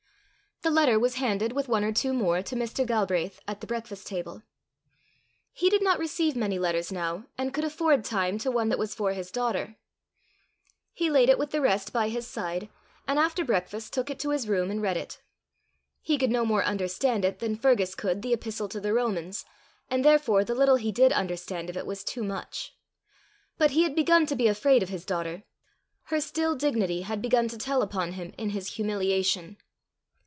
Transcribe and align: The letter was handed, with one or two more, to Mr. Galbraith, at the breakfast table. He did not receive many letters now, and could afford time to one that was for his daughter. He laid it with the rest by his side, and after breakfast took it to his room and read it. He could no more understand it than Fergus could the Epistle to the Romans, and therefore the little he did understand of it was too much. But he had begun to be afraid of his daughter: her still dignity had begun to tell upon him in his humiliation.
The 0.63 0.69
letter 0.69 0.99
was 0.99 1.15
handed, 1.15 1.53
with 1.53 1.67
one 1.67 1.83
or 1.83 1.91
two 1.91 2.13
more, 2.13 2.43
to 2.43 2.55
Mr. 2.55 2.85
Galbraith, 2.85 3.39
at 3.47 3.61
the 3.61 3.67
breakfast 3.67 4.05
table. 4.05 4.43
He 5.51 5.71
did 5.71 5.81
not 5.81 5.97
receive 5.97 6.35
many 6.35 6.59
letters 6.59 6.91
now, 6.91 7.25
and 7.35 7.51
could 7.51 7.63
afford 7.63 8.05
time 8.05 8.37
to 8.37 8.51
one 8.51 8.69
that 8.69 8.77
was 8.77 8.93
for 8.93 9.13
his 9.13 9.31
daughter. 9.31 9.75
He 10.93 11.09
laid 11.09 11.29
it 11.29 11.39
with 11.39 11.49
the 11.49 11.61
rest 11.61 11.91
by 11.91 12.09
his 12.09 12.27
side, 12.27 12.69
and 13.07 13.17
after 13.17 13.43
breakfast 13.43 13.91
took 13.91 14.11
it 14.11 14.19
to 14.19 14.29
his 14.29 14.47
room 14.47 14.69
and 14.69 14.83
read 14.83 14.97
it. 14.97 15.19
He 15.99 16.15
could 16.15 16.29
no 16.29 16.45
more 16.45 16.63
understand 16.63 17.25
it 17.25 17.39
than 17.39 17.55
Fergus 17.55 17.95
could 17.95 18.21
the 18.21 18.31
Epistle 18.31 18.69
to 18.69 18.79
the 18.79 18.93
Romans, 18.93 19.45
and 19.89 20.05
therefore 20.05 20.43
the 20.43 20.53
little 20.53 20.75
he 20.75 20.91
did 20.91 21.11
understand 21.11 21.71
of 21.71 21.75
it 21.75 21.87
was 21.87 22.03
too 22.03 22.23
much. 22.23 22.75
But 23.57 23.71
he 23.71 23.81
had 23.81 23.95
begun 23.95 24.27
to 24.27 24.35
be 24.35 24.47
afraid 24.47 24.83
of 24.83 24.89
his 24.89 25.05
daughter: 25.05 25.41
her 26.03 26.21
still 26.21 26.53
dignity 26.55 27.01
had 27.01 27.19
begun 27.19 27.47
to 27.47 27.57
tell 27.57 27.81
upon 27.81 28.11
him 28.11 28.31
in 28.37 28.51
his 28.51 28.73
humiliation. 28.73 29.57